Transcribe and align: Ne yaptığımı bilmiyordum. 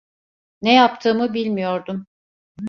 Ne 0.61 0.73
yaptığımı 0.73 1.33
bilmiyordum. 1.33 2.05